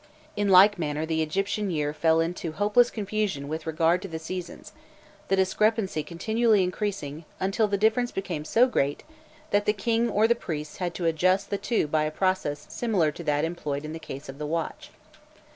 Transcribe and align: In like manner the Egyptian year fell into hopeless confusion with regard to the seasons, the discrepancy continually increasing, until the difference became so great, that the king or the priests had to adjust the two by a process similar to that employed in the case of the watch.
In 0.35 0.49
like 0.49 0.79
manner 0.79 1.05
the 1.05 1.21
Egyptian 1.21 1.69
year 1.69 1.93
fell 1.93 2.19
into 2.21 2.53
hopeless 2.53 2.89
confusion 2.89 3.47
with 3.47 3.67
regard 3.67 4.01
to 4.01 4.07
the 4.07 4.17
seasons, 4.17 4.73
the 5.27 5.35
discrepancy 5.35 6.01
continually 6.01 6.63
increasing, 6.63 7.23
until 7.39 7.67
the 7.67 7.77
difference 7.77 8.11
became 8.11 8.43
so 8.43 8.65
great, 8.65 9.03
that 9.51 9.65
the 9.67 9.73
king 9.73 10.09
or 10.09 10.27
the 10.27 10.33
priests 10.33 10.77
had 10.77 10.95
to 10.95 11.05
adjust 11.05 11.51
the 11.51 11.59
two 11.59 11.85
by 11.85 12.01
a 12.05 12.09
process 12.09 12.65
similar 12.67 13.11
to 13.11 13.23
that 13.25 13.45
employed 13.45 13.85
in 13.85 13.93
the 13.93 13.99
case 13.99 14.27
of 14.27 14.39
the 14.39 14.47
watch. 14.47 14.89